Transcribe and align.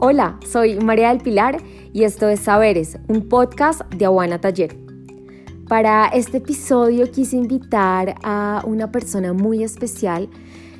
Hola, 0.00 0.38
soy 0.46 0.78
María 0.78 1.08
del 1.08 1.18
Pilar 1.18 1.60
y 1.92 2.04
esto 2.04 2.28
es 2.28 2.38
Saberes, 2.38 3.00
un 3.08 3.28
podcast 3.28 3.80
de 3.92 4.04
Aguana 4.04 4.40
Taller. 4.40 4.76
Para 5.66 6.06
este 6.06 6.36
episodio 6.36 7.10
quise 7.10 7.36
invitar 7.36 8.14
a 8.22 8.62
una 8.64 8.92
persona 8.92 9.32
muy 9.32 9.64
especial, 9.64 10.28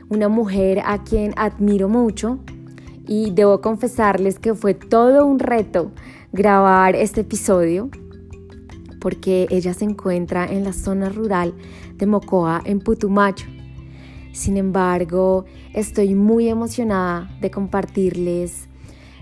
una 0.08 0.28
mujer 0.28 0.82
a 0.84 1.02
quien 1.02 1.34
admiro 1.36 1.88
mucho 1.88 2.38
y 3.08 3.32
debo 3.32 3.60
confesarles 3.60 4.38
que 4.38 4.54
fue 4.54 4.74
todo 4.74 5.26
un 5.26 5.40
reto 5.40 5.90
grabar 6.32 6.94
este 6.94 7.22
episodio 7.22 7.90
porque 9.00 9.48
ella 9.50 9.74
se 9.74 9.84
encuentra 9.84 10.46
en 10.46 10.62
la 10.62 10.72
zona 10.72 11.08
rural 11.08 11.54
de 11.96 12.06
Mocoa, 12.06 12.62
en 12.64 12.78
Putumayo. 12.78 13.46
Sin 14.32 14.56
embargo, 14.56 15.44
estoy 15.74 16.14
muy 16.14 16.48
emocionada 16.48 17.36
de 17.40 17.50
compartirles 17.50 18.67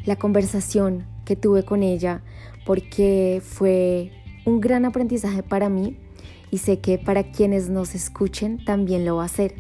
la 0.07 0.17
conversación 0.17 1.05
que 1.25 1.37
tuve 1.37 1.65
con 1.65 1.83
ella 1.83 2.23
porque 2.65 3.43
fue 3.45 4.13
un 4.47 4.61
gran 4.61 4.85
aprendizaje 4.85 5.43
para 5.43 5.69
mí 5.69 5.99
y 6.51 6.59
sé 6.59 6.79
que 6.79 6.99
para 6.99 7.31
quienes 7.33 7.69
nos 7.69 7.95
escuchen 7.95 8.65
también 8.65 9.05
lo 9.05 9.17
va 9.17 9.25
a 9.25 9.29
ser. 9.29 9.55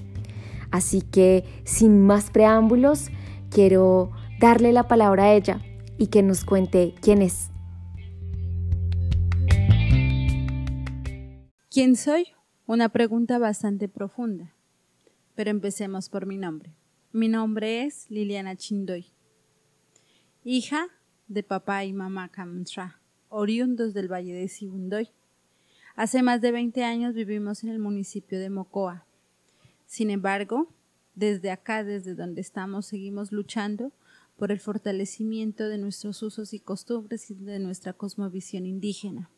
Así 0.70 1.02
que 1.02 1.44
sin 1.64 2.06
más 2.06 2.30
preámbulos, 2.30 3.08
quiero 3.50 4.12
darle 4.40 4.72
la 4.72 4.88
palabra 4.88 5.24
a 5.24 5.34
ella 5.34 5.60
y 5.98 6.06
que 6.06 6.22
nos 6.22 6.44
cuente 6.44 6.94
quién 7.00 7.22
es. 7.22 7.50
¿Quién 11.70 11.96
soy? 11.96 12.28
Una 12.66 12.88
pregunta 12.88 13.38
bastante 13.38 13.88
profunda. 13.88 14.54
Pero 15.34 15.50
empecemos 15.50 16.08
por 16.08 16.24
mi 16.24 16.38
nombre. 16.38 16.72
Mi 17.12 17.28
nombre 17.28 17.84
es 17.84 18.10
Liliana 18.10 18.56
Chindoy 18.56 19.15
hija 20.46 20.86
de 21.26 21.42
papá 21.42 21.84
y 21.84 21.92
mamá 21.92 22.28
Kamtra, 22.28 23.00
oriundos 23.30 23.94
del 23.94 24.06
Valle 24.06 24.32
de 24.32 24.46
Sibundoy. 24.46 25.10
Hace 25.96 26.22
más 26.22 26.40
de 26.40 26.52
20 26.52 26.84
años 26.84 27.14
vivimos 27.14 27.64
en 27.64 27.70
el 27.70 27.80
municipio 27.80 28.38
de 28.38 28.48
Mocoa. 28.48 29.04
Sin 29.86 30.08
embargo, 30.08 30.68
desde 31.16 31.50
acá, 31.50 31.82
desde 31.82 32.14
donde 32.14 32.42
estamos, 32.42 32.86
seguimos 32.86 33.32
luchando 33.32 33.90
por 34.36 34.52
el 34.52 34.60
fortalecimiento 34.60 35.68
de 35.68 35.78
nuestros 35.78 36.22
usos 36.22 36.54
y 36.54 36.60
costumbres 36.60 37.28
y 37.28 37.34
de 37.34 37.58
nuestra 37.58 37.92
cosmovisión 37.92 38.66
indígena. 38.66 39.28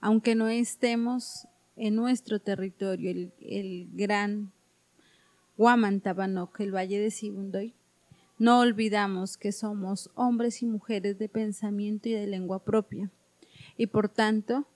Aunque 0.00 0.36
no 0.36 0.46
estemos 0.46 1.48
en 1.74 1.96
nuestro 1.96 2.38
territorio, 2.38 3.10
el, 3.10 3.32
el 3.40 3.88
gran 3.92 4.52
Huamantabanoc, 5.56 6.60
el 6.60 6.72
Valle 6.72 7.00
de 7.00 7.10
Sibundoy, 7.10 7.74
no 8.38 8.60
olvidamos 8.60 9.36
que 9.36 9.52
somos 9.52 10.10
hombres 10.14 10.62
y 10.62 10.66
mujeres 10.66 11.18
de 11.18 11.28
pensamiento 11.28 12.08
y 12.08 12.12
de 12.12 12.26
lengua 12.26 12.64
propia, 12.64 13.10
y 13.76 13.86
por 13.86 14.08
tanto, 14.08 14.66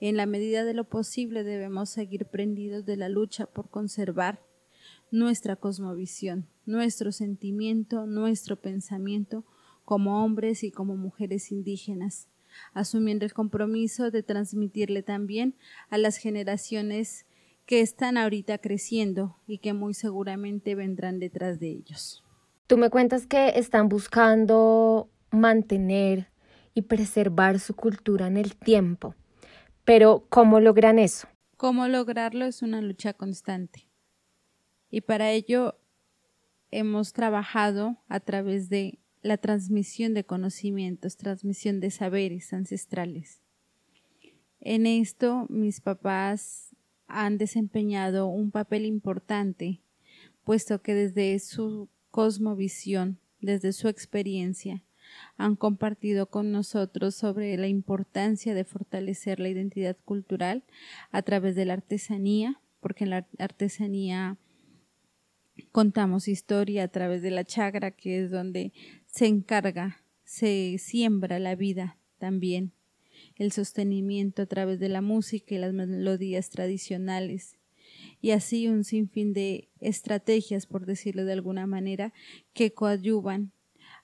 en 0.00 0.16
la 0.16 0.26
medida 0.26 0.64
de 0.64 0.74
lo 0.74 0.84
posible 0.84 1.44
debemos 1.44 1.90
seguir 1.90 2.26
prendidos 2.26 2.84
de 2.84 2.96
la 2.96 3.08
lucha 3.08 3.46
por 3.46 3.70
conservar 3.70 4.42
nuestra 5.10 5.56
cosmovisión, 5.56 6.48
nuestro 6.66 7.12
sentimiento, 7.12 8.06
nuestro 8.06 8.60
pensamiento 8.60 9.44
como 9.84 10.24
hombres 10.24 10.64
y 10.64 10.70
como 10.70 10.96
mujeres 10.96 11.52
indígenas, 11.52 12.28
asumiendo 12.72 13.24
el 13.24 13.32
compromiso 13.32 14.10
de 14.10 14.22
transmitirle 14.22 15.02
también 15.02 15.54
a 15.88 15.98
las 15.98 16.16
generaciones 16.16 17.26
que 17.66 17.80
están 17.80 18.16
ahorita 18.16 18.58
creciendo 18.58 19.36
y 19.46 19.58
que 19.58 19.72
muy 19.72 19.94
seguramente 19.94 20.74
vendrán 20.74 21.18
detrás 21.18 21.60
de 21.60 21.70
ellos. 21.70 22.23
Tú 22.66 22.78
me 22.78 22.88
cuentas 22.88 23.26
que 23.26 23.58
están 23.58 23.90
buscando 23.90 25.10
mantener 25.30 26.30
y 26.72 26.82
preservar 26.82 27.60
su 27.60 27.76
cultura 27.76 28.26
en 28.26 28.38
el 28.38 28.56
tiempo, 28.56 29.14
pero 29.84 30.24
¿cómo 30.30 30.60
logran 30.60 30.98
eso? 30.98 31.28
Cómo 31.58 31.88
lograrlo 31.88 32.46
es 32.46 32.62
una 32.62 32.80
lucha 32.80 33.12
constante. 33.12 33.86
Y 34.90 35.02
para 35.02 35.30
ello 35.30 35.78
hemos 36.70 37.12
trabajado 37.12 37.98
a 38.08 38.20
través 38.20 38.70
de 38.70 38.98
la 39.20 39.36
transmisión 39.36 40.14
de 40.14 40.24
conocimientos, 40.24 41.18
transmisión 41.18 41.80
de 41.80 41.90
saberes 41.90 42.50
ancestrales. 42.54 43.42
En 44.60 44.86
esto 44.86 45.44
mis 45.50 45.82
papás 45.82 46.74
han 47.08 47.36
desempeñado 47.36 48.26
un 48.26 48.50
papel 48.50 48.86
importante, 48.86 49.82
puesto 50.44 50.80
que 50.80 50.94
desde 50.94 51.38
su 51.38 51.90
cosmovisión, 52.14 53.18
desde 53.40 53.72
su 53.72 53.88
experiencia, 53.88 54.84
han 55.36 55.56
compartido 55.56 56.26
con 56.30 56.52
nosotros 56.52 57.16
sobre 57.16 57.56
la 57.56 57.66
importancia 57.66 58.54
de 58.54 58.62
fortalecer 58.62 59.40
la 59.40 59.48
identidad 59.48 59.96
cultural 60.04 60.62
a 61.10 61.22
través 61.22 61.56
de 61.56 61.64
la 61.64 61.72
artesanía, 61.72 62.60
porque 62.78 63.02
en 63.02 63.10
la 63.10 63.26
artesanía 63.40 64.38
contamos 65.72 66.28
historia 66.28 66.84
a 66.84 66.88
través 66.88 67.20
de 67.20 67.32
la 67.32 67.42
chagra, 67.42 67.90
que 67.90 68.22
es 68.22 68.30
donde 68.30 68.72
se 69.06 69.26
encarga, 69.26 70.04
se 70.22 70.76
siembra 70.78 71.40
la 71.40 71.56
vida 71.56 71.98
también, 72.18 72.70
el 73.34 73.50
sostenimiento 73.50 74.42
a 74.42 74.46
través 74.46 74.78
de 74.78 74.88
la 74.88 75.00
música 75.00 75.56
y 75.56 75.58
las 75.58 75.72
melodías 75.72 76.48
tradicionales, 76.50 77.58
y 78.24 78.30
así 78.30 78.68
un 78.68 78.84
sinfín 78.84 79.34
de 79.34 79.68
estrategias, 79.80 80.64
por 80.64 80.86
decirlo 80.86 81.26
de 81.26 81.34
alguna 81.34 81.66
manera, 81.66 82.14
que 82.54 82.72
coadyuvan 82.72 83.52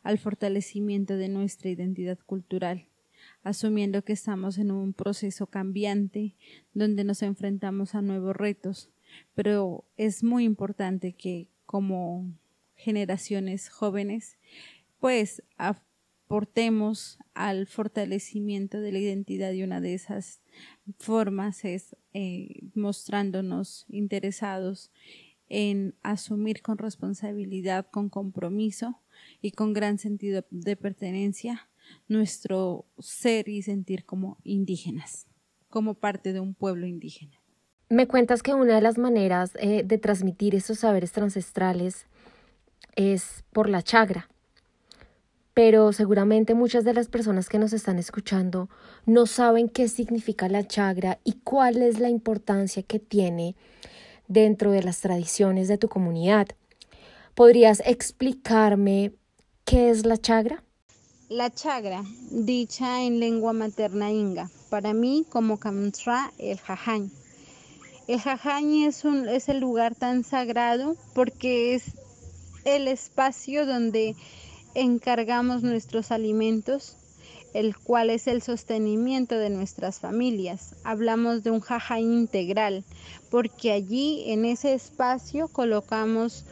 al 0.02 0.18
fortalecimiento 0.18 1.16
de 1.16 1.30
nuestra 1.30 1.70
identidad 1.70 2.18
cultural, 2.26 2.86
asumiendo 3.44 4.04
que 4.04 4.12
estamos 4.12 4.58
en 4.58 4.72
un 4.72 4.92
proceso 4.92 5.46
cambiante 5.46 6.34
donde 6.74 7.02
nos 7.02 7.22
enfrentamos 7.22 7.94
a 7.94 8.02
nuevos 8.02 8.36
retos, 8.36 8.90
pero 9.34 9.86
es 9.96 10.22
muy 10.22 10.44
importante 10.44 11.14
que 11.14 11.48
como 11.64 12.30
generaciones 12.76 13.70
jóvenes 13.70 14.36
pues 14.98 15.42
aportemos 16.30 17.18
al 17.34 17.66
fortalecimiento 17.66 18.80
de 18.80 18.92
la 18.92 19.00
identidad 19.00 19.50
y 19.50 19.64
una 19.64 19.80
de 19.80 19.94
esas 19.94 20.40
formas 21.00 21.64
es 21.64 21.96
eh, 22.14 22.68
mostrándonos 22.76 23.84
interesados 23.88 24.92
en 25.48 25.96
asumir 26.04 26.62
con 26.62 26.78
responsabilidad, 26.78 27.88
con 27.90 28.08
compromiso 28.10 29.00
y 29.42 29.50
con 29.50 29.72
gran 29.72 29.98
sentido 29.98 30.44
de 30.50 30.76
pertenencia 30.76 31.68
nuestro 32.06 32.86
ser 33.00 33.48
y 33.48 33.62
sentir 33.62 34.04
como 34.04 34.38
indígenas, 34.44 35.26
como 35.68 35.94
parte 35.94 36.32
de 36.32 36.38
un 36.38 36.54
pueblo 36.54 36.86
indígena. 36.86 37.42
Me 37.88 38.06
cuentas 38.06 38.44
que 38.44 38.54
una 38.54 38.76
de 38.76 38.82
las 38.82 38.98
maneras 38.98 39.50
eh, 39.58 39.82
de 39.84 39.98
transmitir 39.98 40.54
esos 40.54 40.78
saberes 40.78 41.18
ancestrales 41.18 42.06
es 42.94 43.42
por 43.50 43.68
la 43.68 43.82
chagra 43.82 44.28
pero 45.54 45.92
seguramente 45.92 46.54
muchas 46.54 46.84
de 46.84 46.94
las 46.94 47.08
personas 47.08 47.48
que 47.48 47.58
nos 47.58 47.72
están 47.72 47.98
escuchando 47.98 48.68
no 49.06 49.26
saben 49.26 49.68
qué 49.68 49.88
significa 49.88 50.48
la 50.48 50.66
chagra 50.66 51.18
y 51.24 51.34
cuál 51.44 51.82
es 51.82 51.98
la 51.98 52.08
importancia 52.08 52.82
que 52.82 52.98
tiene 52.98 53.56
dentro 54.28 54.70
de 54.70 54.82
las 54.82 55.00
tradiciones 55.00 55.68
de 55.68 55.78
tu 55.78 55.88
comunidad. 55.88 56.48
¿Podrías 57.34 57.82
explicarme 57.84 59.12
qué 59.64 59.90
es 59.90 60.06
la 60.06 60.18
chagra? 60.18 60.62
La 61.28 61.50
chagra, 61.50 62.02
dicha 62.30 63.02
en 63.02 63.20
lengua 63.20 63.52
materna 63.52 64.10
inga, 64.10 64.50
para 64.68 64.94
mí 64.94 65.24
como 65.28 65.58
Kamtra, 65.58 66.32
el 66.38 66.58
jajañ. 66.58 67.10
El 68.08 68.20
jajañ 68.20 68.84
es, 68.84 69.04
un, 69.04 69.28
es 69.28 69.48
el 69.48 69.60
lugar 69.60 69.94
tan 69.94 70.24
sagrado 70.24 70.96
porque 71.14 71.74
es 71.74 71.94
el 72.64 72.88
espacio 72.88 73.66
donde 73.66 74.16
encargamos 74.74 75.62
nuestros 75.62 76.10
alimentos, 76.10 76.96
el 77.54 77.76
cual 77.76 78.10
es 78.10 78.26
el 78.26 78.42
sostenimiento 78.42 79.36
de 79.36 79.50
nuestras 79.50 79.98
familias. 79.98 80.74
Hablamos 80.84 81.42
de 81.42 81.50
un 81.50 81.60
jaja 81.60 82.00
integral, 82.00 82.84
porque 83.30 83.72
allí 83.72 84.24
en 84.26 84.44
ese 84.44 84.72
espacio 84.74 85.48
colocamos 85.48 86.44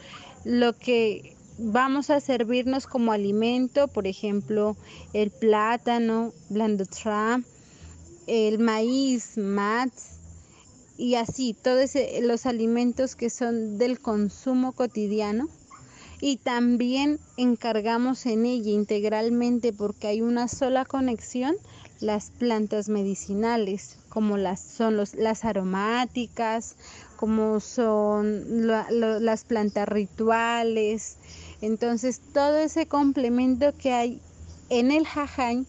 lo 0.43 0.77
que 0.77 1.35
vamos 1.57 2.09
a 2.09 2.19
servirnos 2.19 2.87
como 2.87 3.11
alimento, 3.11 3.87
por 3.87 4.07
ejemplo, 4.07 4.75
el 5.13 5.31
plátano, 5.31 6.33
blandotra, 6.49 7.41
el 8.27 8.59
maíz, 8.59 9.37
mats, 9.37 10.19
y 10.97 11.15
así, 11.15 11.53
todos 11.53 11.91
los 12.21 12.45
alimentos 12.45 13.15
que 13.15 13.29
son 13.29 13.77
del 13.77 14.01
consumo 14.01 14.73
cotidiano 14.73 15.47
y 16.21 16.37
también 16.37 17.19
encargamos 17.37 18.25
en 18.25 18.45
ella 18.45 18.71
integralmente 18.71 19.73
porque 19.73 20.07
hay 20.07 20.21
una 20.21 20.47
sola 20.47 20.85
conexión 20.85 21.55
las 22.01 22.29
plantas 22.29 22.87
medicinales 22.87 23.97
como 24.07 24.37
las 24.37 24.61
son 24.61 24.97
los, 24.97 25.15
las 25.15 25.43
aromáticas 25.45 26.75
como 27.17 27.59
son 27.59 28.67
las 28.67 29.43
plantas 29.43 29.87
rituales 29.87 31.17
Entonces 31.61 32.21
todo 32.33 32.57
ese 32.57 32.85
complemento 32.85 33.73
que 33.77 33.91
hay 33.91 34.21
en 34.69 34.91
el 34.91 35.05
jajay 35.05 35.65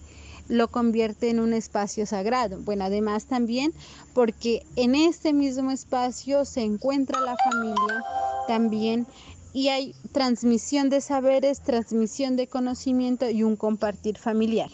lo 0.49 0.69
convierte 0.69 1.31
en 1.31 1.38
un 1.38 1.52
espacio 1.52 2.06
sagrado. 2.06 2.58
Bueno, 2.61 2.85
además 2.85 3.26
también 3.26 3.73
porque 4.14 4.67
en 4.75 4.97
este 4.97 5.32
mismo 5.32 5.70
espacio 5.70 6.44
se 6.44 6.62
encuentra 6.62 7.20
la 7.20 7.37
familia 7.37 8.05
también 8.49 9.06
y 9.52 9.69
hay 9.69 9.94
transmisión 10.12 10.91
de 10.91 11.00
saberes, 11.00 11.61
transmisión 11.62 12.37
de 12.37 12.47
conocimiento 12.47 13.29
y 13.29 13.43
un 13.43 13.56
compartir 13.56 14.19
familiar. 14.19 14.70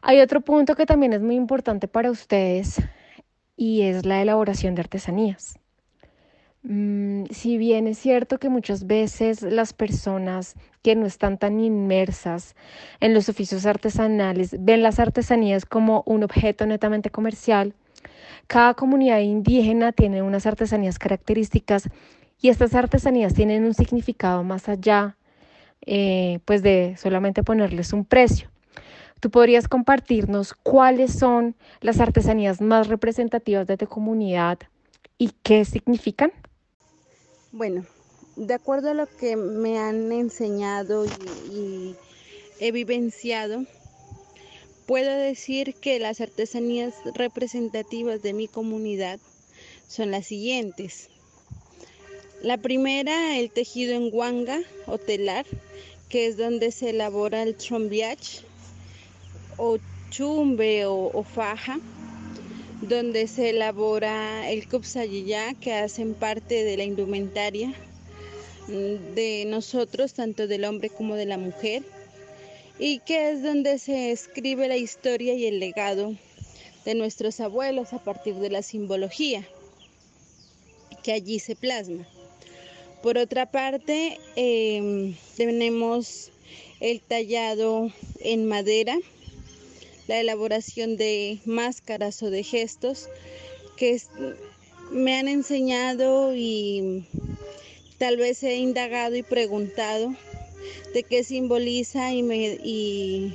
Hay 0.00 0.20
otro 0.20 0.40
punto 0.40 0.74
que 0.74 0.86
también 0.86 1.12
es 1.12 1.20
muy 1.20 1.36
importante 1.36 1.86
para 1.86 2.10
ustedes 2.10 2.80
y 3.56 3.82
es 3.82 4.04
la 4.04 4.20
elaboración 4.20 4.74
de 4.74 4.80
artesanías. 4.80 5.58
Mm, 6.64 7.24
si 7.30 7.58
bien 7.58 7.88
es 7.88 7.98
cierto 7.98 8.38
que 8.38 8.48
muchas 8.48 8.86
veces 8.86 9.42
las 9.42 9.72
personas 9.72 10.54
que 10.82 10.94
no 10.94 11.06
están 11.06 11.38
tan 11.38 11.58
inmersas 11.58 12.54
en 13.00 13.14
los 13.14 13.28
oficios 13.28 13.66
artesanales 13.66 14.56
ven 14.60 14.82
las 14.82 15.00
artesanías 15.00 15.66
como 15.66 16.04
un 16.06 16.22
objeto 16.22 16.64
netamente 16.66 17.10
comercial, 17.10 17.74
cada 18.46 18.74
comunidad 18.74 19.20
indígena 19.20 19.92
tiene 19.92 20.22
unas 20.22 20.46
artesanías 20.46 20.98
características 20.98 21.88
y 22.42 22.48
estas 22.48 22.74
artesanías 22.74 23.32
tienen 23.32 23.64
un 23.64 23.72
significado 23.72 24.42
más 24.42 24.68
allá 24.68 25.16
eh, 25.86 26.40
pues 26.44 26.62
de 26.62 26.96
solamente 27.00 27.42
ponerles 27.42 27.92
un 27.92 28.04
precio. 28.04 28.48
¿Tú 29.20 29.30
podrías 29.30 29.68
compartirnos 29.68 30.52
cuáles 30.52 31.12
son 31.12 31.54
las 31.80 32.00
artesanías 32.00 32.60
más 32.60 32.88
representativas 32.88 33.66
de 33.68 33.76
tu 33.76 33.86
comunidad 33.86 34.58
y 35.18 35.30
qué 35.44 35.64
significan? 35.64 36.32
Bueno, 37.52 37.84
de 38.34 38.54
acuerdo 38.54 38.90
a 38.90 38.94
lo 38.94 39.06
que 39.06 39.36
me 39.36 39.78
han 39.78 40.10
enseñado 40.10 41.04
y, 41.52 41.94
he 42.58 42.72
vivenciado, 42.72 43.64
puedo 44.86 45.10
decir 45.16 45.74
que 45.74 45.98
las 46.00 46.20
artesanías 46.20 46.94
representativas 47.14 48.22
de 48.22 48.32
mi 48.32 48.48
comunidad 48.48 49.20
son 49.86 50.10
las 50.10 50.26
siguientes. 50.26 51.11
La 52.42 52.56
primera, 52.56 53.38
el 53.38 53.52
tejido 53.52 53.94
en 53.94 54.10
guanga 54.10 54.60
o 54.86 54.98
telar, 54.98 55.46
que 56.08 56.26
es 56.26 56.36
donde 56.36 56.72
se 56.72 56.90
elabora 56.90 57.44
el 57.44 57.54
trombiach 57.54 58.40
o 59.58 59.78
chumbe 60.10 60.84
o, 60.86 61.22
faja, 61.22 61.78
donde 62.80 63.28
se 63.28 63.50
elabora 63.50 64.50
el 64.50 64.68
kupsayiyá, 64.68 65.54
que 65.54 65.72
hacen 65.72 66.14
parte 66.14 66.64
de 66.64 66.76
la 66.76 66.82
indumentaria 66.82 67.68
mm, 68.66 69.14
de 69.14 69.44
nosotros, 69.46 70.12
tanto 70.12 70.48
del 70.48 70.64
hombre 70.64 70.90
como 70.90 71.14
de 71.14 71.26
la 71.26 71.38
mujer, 71.38 71.84
y 72.76 72.98
que 72.98 73.30
es 73.30 73.44
donde 73.44 73.78
se 73.78 74.10
escribe 74.10 74.66
la 74.66 74.76
historia 74.76 75.34
y 75.34 75.46
el 75.46 75.60
legado 75.60 76.16
de 76.84 76.96
nuestros 76.96 77.38
abuelos 77.38 77.92
a 77.92 78.02
partir 78.02 78.34
de 78.34 78.50
la 78.50 78.62
simbología 78.62 79.46
que 81.04 81.12
allí 81.12 81.38
se 81.38 81.54
plasma. 81.54 82.04
Por 83.02 83.18
otra 83.18 83.50
parte, 83.50 84.20
em, 84.36 85.16
tenemos 85.36 86.30
el 86.78 87.00
tallado 87.00 87.90
en 88.20 88.46
madera, 88.46 88.96
la 90.06 90.20
elaboración 90.20 90.96
de 90.96 91.40
máscaras 91.44 92.22
o 92.22 92.30
de 92.30 92.44
gestos 92.44 93.08
que 93.76 94.00
me 94.92 95.16
han 95.16 95.26
enseñado 95.26 96.32
y 96.36 97.04
tal 97.98 98.18
vez 98.18 98.40
he 98.44 98.58
indagado 98.58 99.16
y 99.16 99.24
preguntado 99.24 100.14
de 100.94 101.02
qué 101.02 101.24
simboliza 101.24 102.12
y 102.12 102.22
me, 102.22 102.58
y, 102.62 103.34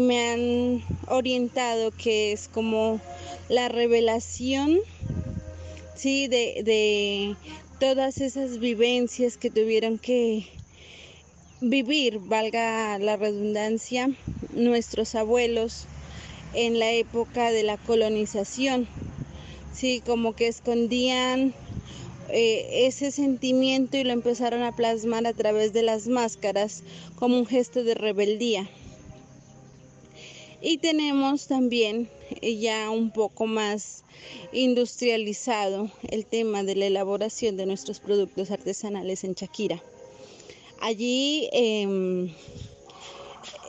me 0.00 0.30
han 0.30 0.84
orientado 1.08 1.90
que 1.90 2.32
es 2.32 2.48
como 2.48 2.98
la 3.50 3.68
revelación 3.68 4.80
sí, 5.94 6.28
de, 6.28 6.62
de 6.64 7.36
todas 7.84 8.22
esas 8.22 8.60
vivencias 8.60 9.36
que 9.36 9.50
tuvieron 9.50 9.98
que 9.98 10.46
vivir, 11.60 12.18
valga 12.18 12.98
la 12.98 13.18
redundancia, 13.18 14.08
nuestros 14.54 15.14
abuelos 15.14 15.84
en 16.54 16.78
la 16.78 16.90
época 16.92 17.50
de 17.52 17.62
la 17.62 17.76
colonización, 17.76 18.88
sí, 19.74 20.02
como 20.06 20.34
que 20.34 20.48
escondían 20.48 21.52
eh, 22.30 22.86
ese 22.86 23.10
sentimiento 23.10 23.98
y 23.98 24.04
lo 24.04 24.14
empezaron 24.14 24.62
a 24.62 24.74
plasmar 24.74 25.26
a 25.26 25.34
través 25.34 25.74
de 25.74 25.82
las 25.82 26.06
máscaras 26.06 26.82
como 27.16 27.38
un 27.38 27.44
gesto 27.44 27.84
de 27.84 27.92
rebeldía. 27.92 28.66
Y 30.66 30.78
tenemos 30.78 31.46
también 31.46 32.08
eh, 32.40 32.56
ya 32.56 32.88
un 32.88 33.10
poco 33.10 33.46
más 33.46 34.02
industrializado 34.50 35.90
el 36.08 36.24
tema 36.24 36.62
de 36.62 36.74
la 36.74 36.86
elaboración 36.86 37.58
de 37.58 37.66
nuestros 37.66 38.00
productos 38.00 38.50
artesanales 38.50 39.24
en 39.24 39.34
Shakira. 39.34 39.82
Allí 40.80 41.50
em, 41.52 42.32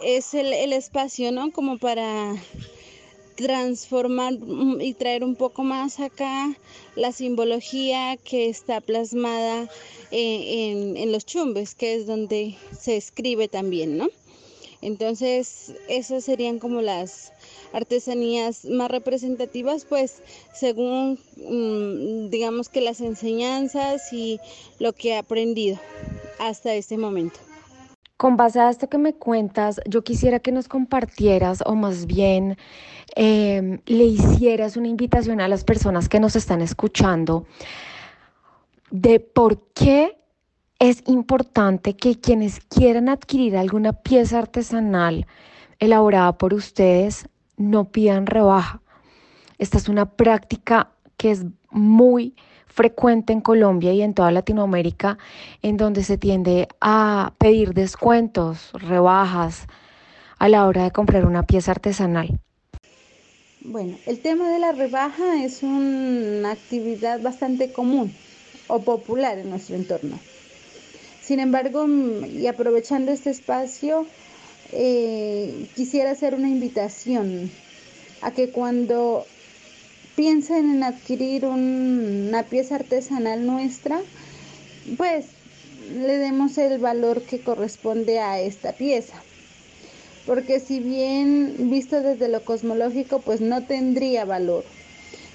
es 0.06 0.34
el, 0.34 0.72
espacio, 0.72 1.34
¿no? 1.34 1.52
Como 1.52 1.80
para 1.80 2.34
transformar 3.36 4.36
y 4.80 4.94
traer 4.94 5.26
un 5.26 5.36
poco 5.36 5.64
más 5.64 6.00
acá 6.00 6.58
la 6.96 7.12
simbología 7.12 8.16
que 8.16 8.48
está 8.48 8.80
plasmada 8.80 9.70
en, 10.12 10.96
en, 10.96 11.12
los 11.12 11.26
chumbes, 11.26 11.76
que 11.76 11.96
es 11.96 12.08
donde 12.08 12.56
se 12.80 12.96
escribe 12.96 13.50
también, 13.50 13.98
¿no? 13.98 14.08
Entonces, 14.86 15.74
esas 15.90 16.24
serían 16.24 16.60
como 16.60 16.80
las 16.80 17.34
artesanías 17.74 18.66
más 18.66 18.92
representativas, 18.92 19.84
pues 19.84 20.22
según, 20.54 21.18
mm, 21.38 22.30
digamos 22.30 22.70
que 22.70 22.82
las 22.82 23.02
enseñanzas 23.02 24.14
y 24.14 24.40
lo 24.78 24.94
que 24.94 25.10
he 25.10 25.18
aprendido 25.18 25.80
hasta 26.38 26.76
este 26.76 27.00
momento. 27.00 27.40
Con 28.18 28.38
base 28.38 28.60
a 28.60 28.70
esto 28.70 28.88
que 28.88 29.00
me 29.00 29.16
cuentas, 29.16 29.82
yo 29.88 30.04
quisiera 30.04 30.40
que 30.40 30.52
nos 30.52 30.68
compartieras 30.68 31.64
o 31.66 31.74
más 31.74 32.06
bien 32.06 32.56
em, 33.16 33.80
le 33.88 34.04
hicieras 34.04 34.78
una 34.78 34.88
invitación 34.88 35.42
a 35.42 35.48
las 35.48 35.64
personas 35.64 36.10
que 36.10 36.20
nos 36.20 36.36
están 36.36 36.62
escuchando 36.62 37.48
de 38.92 39.20
por 39.20 39.60
qué 39.74 40.16
es 40.80 41.04
importante 41.08 41.96
que 41.96 42.20
quienes 42.20 42.60
quieran 42.60 43.10
adquirir 43.10 43.58
alguna 43.58 43.94
pieza 43.94 44.40
artesanal 44.40 45.26
elaborada 45.80 46.38
por 46.38 46.54
ustedes 46.54 47.28
no 47.58 47.86
pidan 47.86 48.26
rebaja. 48.26 48.82
Esta 49.58 49.78
es 49.78 49.88
una 49.88 50.06
práctica 50.06 50.90
que 51.18 51.32
es 51.32 51.46
muy 51.70 52.36
frecuente 52.68 53.32
en 53.32 53.40
Colombia 53.40 53.94
y 53.94 54.02
en 54.02 54.14
toda 54.14 54.32
Latinoamérica, 54.32 55.18
en 55.62 55.78
donde 55.78 56.04
se 56.04 56.18
tiende 56.18 56.68
a 56.82 57.34
pedir 57.38 57.74
descuentos, 57.74 58.72
rebajas 58.74 59.68
a 60.40 60.50
la 60.50 60.68
hora 60.68 60.84
de 60.84 60.92
comprar 60.92 61.26
una 61.26 61.44
pieza 61.44 61.72
artesanal. 61.72 62.38
Bueno, 63.62 63.98
el 64.06 64.20
tema 64.20 64.50
de 64.50 64.60
la 64.60 64.74
rebaja 64.74 65.42
es 65.42 65.64
una 65.64 66.52
actividad 66.52 67.22
bastante 67.22 67.72
común 67.72 68.14
o 68.68 68.82
popular 68.82 69.40
en 69.40 69.50
nuestro 69.50 69.76
entorno. 69.76 70.20
Sin 71.26 71.40
embargo, 71.40 71.88
y 71.88 72.46
aprovechando 72.46 73.12
este 73.12 73.32
espacio, 73.32 74.06
eh, 74.72 75.68
quisiera 75.76 76.12
hacer 76.12 76.36
una 76.36 76.50
invitación 76.50 77.50
a 78.22 78.30
que 78.30 78.52
cuando 78.52 79.26
piensen 80.16 80.70
en 80.70 80.84
adquirir 80.84 81.46
una 81.46 82.44
pieza 82.44 82.76
artesanal 82.76 83.44
nuestra, 83.44 84.02
pues 84.98 85.26
le 85.98 86.18
demos 86.20 86.60
el 86.60 86.78
valor 86.78 87.24
que 87.24 87.40
corresponde 87.40 88.20
a 88.20 88.40
esta 88.40 88.74
pieza. 88.74 89.16
Porque 90.28 90.60
si 90.60 90.80
bien 90.80 91.72
visto 91.72 92.02
desde 92.02 92.28
lo 92.28 92.44
cosmológico, 92.44 93.20
pues 93.22 93.42
no 93.42 93.64
tendría 93.64 94.26
valor. 94.26 94.64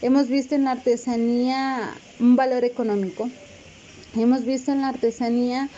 Hemos 0.03 0.29
visto 0.29 0.55
en 0.55 0.65
la 0.65 0.73
artesanía 0.73 1.95
un 2.21 2.37
valor 2.37 2.65
económico. 2.65 3.29
Hemos 4.17 4.45
visto 4.45 4.73
en 4.73 4.81
la 4.81 4.89
artesanía 4.89 5.69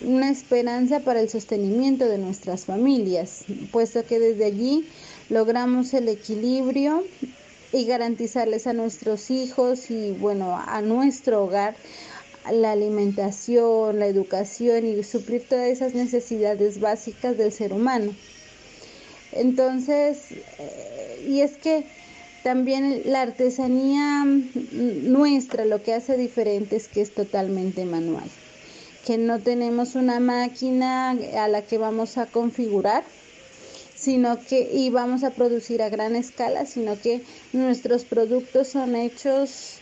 una 0.00 0.30
esperanza 0.30 1.00
para 1.00 1.20
el 1.20 1.28
sostenimiento 1.28 2.08
de 2.08 2.16
nuestras 2.16 2.64
familias, 2.64 3.44
puesto 3.70 4.06
que 4.06 4.18
desde 4.18 4.46
allí 4.46 4.88
logramos 5.28 5.92
el 5.92 6.08
equilibrio 6.08 7.04
y 7.70 7.84
garantizarles 7.84 8.66
a 8.66 8.72
nuestros 8.72 9.30
hijos 9.30 9.90
y 9.90 10.12
bueno, 10.12 10.56
a 10.56 10.80
nuestro 10.80 11.44
hogar 11.44 11.74
la 12.50 12.72
alimentación, 12.72 13.98
la 13.98 14.06
educación 14.06 14.86
y 14.86 15.02
suplir 15.04 15.46
todas 15.46 15.68
esas 15.68 15.94
necesidades 15.94 16.80
básicas 16.80 17.36
del 17.36 17.52
ser 17.52 17.74
humano. 17.74 18.14
Entonces, 19.32 20.32
eh, 20.58 21.24
y 21.28 21.40
es 21.40 21.56
que 21.58 21.86
también 22.42 23.02
la 23.04 23.22
artesanía 23.22 24.24
nuestra 24.24 25.64
lo 25.64 25.82
que 25.82 25.94
hace 25.94 26.16
diferente 26.16 26.76
es 26.76 26.88
que 26.88 27.00
es 27.00 27.14
totalmente 27.14 27.84
manual. 27.84 28.28
que 29.06 29.18
no 29.18 29.40
tenemos 29.40 29.96
una 29.96 30.20
máquina 30.20 31.10
a 31.10 31.48
la 31.48 31.62
que 31.62 31.76
vamos 31.76 32.18
a 32.18 32.26
configurar, 32.26 33.02
sino 33.96 34.38
que 34.38 34.70
y 34.72 34.90
vamos 34.90 35.24
a 35.24 35.30
producir 35.30 35.82
a 35.82 35.88
gran 35.88 36.14
escala, 36.14 36.66
sino 36.66 37.00
que 37.00 37.22
nuestros 37.52 38.04
productos 38.04 38.68
son 38.68 38.94
hechos 38.94 39.78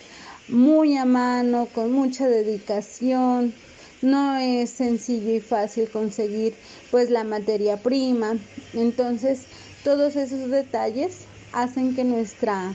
muy 0.48 0.96
a 0.96 1.04
mano, 1.04 1.68
con 1.74 1.92
mucha 1.92 2.28
dedicación. 2.28 3.54
No 4.02 4.36
es 4.36 4.70
sencillo 4.70 5.34
y 5.34 5.40
fácil 5.40 5.90
conseguir 5.90 6.54
pues 6.90 7.10
la 7.10 7.24
materia 7.24 7.76
prima. 7.76 8.38
Entonces, 8.72 9.42
todos 9.84 10.16
esos 10.16 10.48
detalles 10.50 11.26
hacen 11.52 11.94
que 11.94 12.04
nuestra 12.04 12.72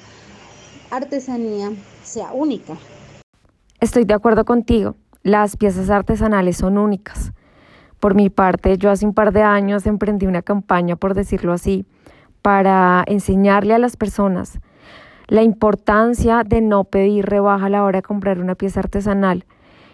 artesanía 0.92 1.72
sea 2.04 2.32
única. 2.34 2.74
Estoy 3.80 4.06
de 4.06 4.14
acuerdo 4.14 4.46
contigo. 4.46 4.96
Las 5.24 5.58
piezas 5.58 5.90
artesanales 5.90 6.58
son 6.58 6.78
únicas. 6.78 7.34
Por 8.00 8.14
mi 8.16 8.30
parte, 8.30 8.78
yo 8.78 8.92
hace 8.92 9.06
un 9.06 9.14
par 9.14 9.32
de 9.34 9.42
años 9.42 9.86
emprendí 9.86 10.28
una 10.28 10.42
campaña, 10.42 10.96
por 10.96 11.14
decirlo 11.14 11.54
así, 11.54 11.86
para 12.42 13.04
enseñarle 13.08 13.74
a 13.74 13.80
las 13.80 13.98
personas 13.98 14.60
la 15.28 15.42
importancia 15.42 16.44
de 16.46 16.62
no 16.62 16.84
pedir 16.84 17.26
rebaja 17.26 17.66
a 17.66 17.70
la 17.70 17.84
hora 17.84 18.00
de 18.00 18.04
comprar 18.04 18.40
una 18.40 18.56
pieza 18.56 18.80
artesanal 18.80 19.46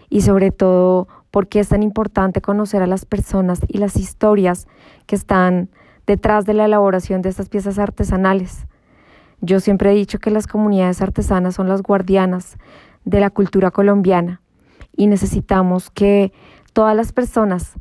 y 0.09 0.21
sobre 0.21 0.51
todo 0.51 1.07
por 1.31 1.47
qué 1.47 1.61
es 1.61 1.69
tan 1.69 1.83
importante 1.83 2.41
conocer 2.41 2.81
a 2.81 2.87
las 2.87 3.05
personas 3.05 3.61
y 3.67 3.77
las 3.77 3.95
historias 3.95 4.67
que 5.05 5.15
están 5.15 5.69
detrás 6.05 6.45
de 6.45 6.53
la 6.53 6.65
elaboración 6.65 7.21
de 7.21 7.29
estas 7.29 7.47
piezas 7.47 7.79
artesanales. 7.79 8.67
Yo 9.41 9.59
siempre 9.59 9.91
he 9.91 9.95
dicho 9.95 10.19
que 10.19 10.29
las 10.29 10.45
comunidades 10.45 11.01
artesanas 11.01 11.55
son 11.55 11.67
las 11.67 11.81
guardianas 11.81 12.57
de 13.05 13.19
la 13.19 13.31
cultura 13.31 13.71
colombiana 13.71 14.39
y 14.95 15.07
necesitamos 15.07 15.89
que 15.89 16.31
todas 16.73 16.95
las 16.95 17.11
personas 17.11 17.73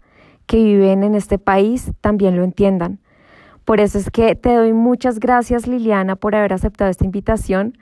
que 0.47 0.57
viven 0.57 1.05
en 1.05 1.15
este 1.15 1.39
país 1.39 1.93
también 2.01 2.37
lo 2.37 2.45
entiendan. 2.45 2.99
Por 3.67 3.79
eso 3.79 3.99
es 3.99 4.11
que 4.11 4.35
te 4.35 4.55
doy 4.55 4.73
muchas 4.73 5.21
gracias 5.21 5.67
Liliana 5.67 6.17
por 6.17 6.35
haber 6.35 6.55
aceptado 6.55 6.91
esta 6.91 7.05
invitación. 7.05 7.77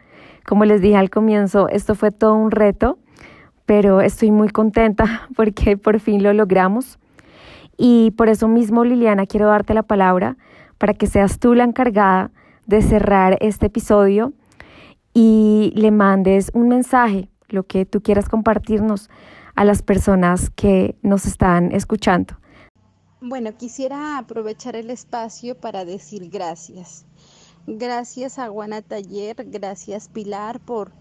Como 0.45 0.65
les 0.65 0.81
dije 0.81 0.97
al 0.97 1.09
comienzo, 1.09 1.69
esto 1.69 1.95
fue 1.95 2.11
todo 2.11 2.35
un 2.35 2.51
reto, 2.51 2.99
pero 3.65 4.01
estoy 4.01 4.33
muy 4.33 4.49
contenta 4.49 5.29
porque 5.37 5.77
por 5.77 6.01
fin 6.01 6.23
lo 6.23 6.33
logramos. 6.33 6.99
Y 7.77 8.11
por 8.17 8.29
eso 8.29 8.49
mismo, 8.49 8.85
Liliana, 8.85 9.25
quiero 9.27 9.47
darte 9.47 9.73
la 9.73 9.85
palabra 9.85 10.37
para 10.79 10.95
que 10.95 11.07
seas 11.07 11.39
tú 11.39 11.55
la 11.55 11.63
encargada 11.63 12.33
de 12.69 12.83
cerrar 12.83 13.39
este 13.41 13.67
episodio 13.67 14.35
y 15.15 15.73
le 15.75 15.91
mandes 15.91 16.51
un 16.55 16.69
mensaje 16.69 17.29
lo 17.49 17.67
que 17.67 17.87
tú 17.87 18.03
quieras 18.03 18.29
compartirnos 18.29 19.09
a 19.57 19.65
las 19.65 19.83
personas 19.83 20.51
que 20.51 20.95
nos 21.03 21.25
están 21.25 21.73
escuchando. 21.73 22.37
Bueno, 23.21 23.57
quisiera 23.57 24.19
aprovechar 24.19 24.77
el 24.77 24.91
espacio 24.91 25.57
para 25.57 25.85
decir 25.85 26.29
gracias. 26.31 27.07
Gracias 27.67 28.39
a 28.39 28.49
Guana 28.49 28.83
Taller, 28.83 29.37
gracias 29.47 30.09
Pilar 30.09 30.61
por 30.61 30.93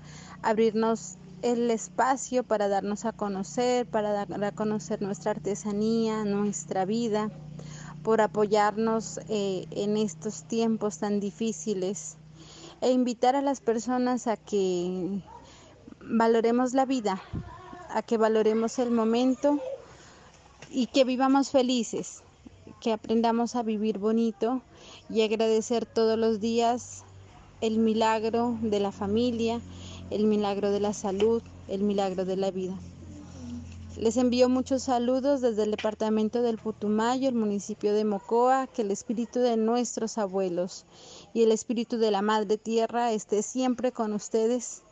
abrirnos 0.41 1.17
el 1.41 1.69
espacio 1.69 2.43
para 2.43 2.69
darnos 2.69 3.05
a 3.05 3.11
conocer, 3.11 3.85
para 3.85 4.11
dar 4.11 4.43
a 4.43 4.51
conocer 4.51 5.01
nuestra 5.01 5.31
artesanía, 5.31 6.23
nuestra 6.23 6.85
vida, 6.85 7.29
por 8.07 8.21
apoyarnos 8.21 9.19
eh, 9.27 9.65
en 9.71 9.97
estos 9.97 10.43
tiempos 10.43 10.99
tan 10.99 11.19
difíciles 11.19 12.15
e 12.79 12.89
invitar 12.89 13.35
a 13.35 13.41
las 13.41 13.59
personas 13.59 14.27
a 14.27 14.37
que 14.37 15.19
valoremos 15.99 16.73
la 16.73 16.85
vida, 16.85 17.21
a 17.89 18.01
que 18.03 18.15
valoremos 18.15 18.79
el 18.79 18.91
momento 18.91 19.59
y 20.71 20.87
que 20.87 21.03
vivamos 21.03 21.49
felices, 21.49 22.23
que 22.79 22.93
aprendamos 22.93 23.57
a 23.57 23.63
vivir 23.63 23.97
bonito 23.97 24.61
y 25.09 25.23
agradecer 25.23 25.85
todos 25.85 26.17
los 26.17 26.39
días 26.39 27.03
el 27.59 27.77
milagro 27.77 28.57
de 28.61 28.79
la 28.79 28.93
familia, 28.93 29.59
el 30.11 30.27
milagro 30.27 30.71
de 30.71 30.79
la 30.79 30.93
salud, 30.93 31.43
el 31.67 31.83
milagro 31.83 32.23
de 32.23 32.37
la 32.37 32.51
vida. 32.51 32.79
Les 33.99 34.15
envío 34.17 34.47
muchos 34.47 34.83
saludos 34.83 35.41
desde 35.41 35.63
el 35.63 35.71
departamento 35.71 36.43
del 36.43 36.59
Putumayo, 36.59 37.29
el 37.29 37.33
municipio 37.33 37.95
de 37.95 38.05
Mocoa, 38.05 38.67
que 38.67 38.83
el 38.83 38.91
espíritu 38.91 39.39
de 39.39 39.57
nuestros 39.57 40.19
abuelos 40.19 40.85
y 41.33 41.41
el 41.41 41.51
espíritu 41.51 41.97
de 41.97 42.11
la 42.11 42.21
Madre 42.21 42.59
Tierra 42.59 43.11
esté 43.11 43.41
siempre 43.41 43.91
con 43.91 44.13
ustedes 44.13 44.83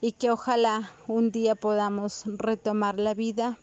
y 0.00 0.12
que 0.12 0.32
ojalá 0.32 0.90
un 1.06 1.30
día 1.30 1.54
podamos 1.54 2.24
retomar 2.26 2.98
la 2.98 3.14
vida 3.14 3.56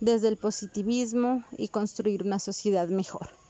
desde 0.00 0.28
el 0.28 0.38
positivismo 0.38 1.44
y 1.58 1.68
construir 1.68 2.22
una 2.22 2.38
sociedad 2.38 2.88
mejor. 2.88 3.43